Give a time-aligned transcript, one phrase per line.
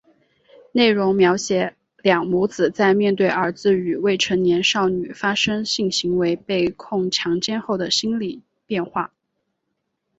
[0.71, 9.11] 内容描写两母子在面对儿子与未成年少女发生性行为被控强奸后的心理变化。